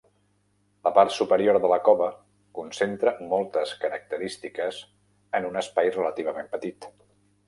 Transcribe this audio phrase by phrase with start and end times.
[0.85, 2.07] La part superior de la cova
[2.59, 4.79] concentra moltes característiques
[5.41, 6.89] en un espai relativament petit.